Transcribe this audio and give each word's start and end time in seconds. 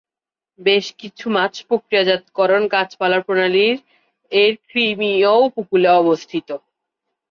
বেশ 0.59 0.85
কিছু 0.99 1.25
মাছ-প্রক্রিয়াজাতকরণ 1.29 2.63
গাছপালা 2.73 3.19
প্রণালীর 3.25 3.77
এর 4.31 4.53
ক্রিমীয় 4.67 5.31
উপকূলে 5.47 5.89
অবস্থিত। 6.01 6.47